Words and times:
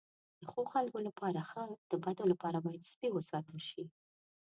د 0.41 0.43
ښو 0.51 0.61
خلکو 0.73 0.99
لپاره 1.07 1.39
ښه، 1.49 1.63
د 1.91 1.91
بدو 2.03 2.23
لپاره 2.31 2.57
باید 2.65 2.87
سپي 2.91 3.09
وساتل 3.13 3.57
شي. 3.69 3.83